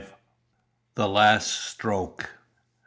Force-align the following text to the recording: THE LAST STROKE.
THE 0.95 1.07
LAST 1.07 1.47
STROKE. 1.63 2.27